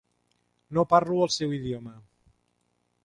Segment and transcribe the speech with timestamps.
[0.77, 1.95] No parlo el seu idioma.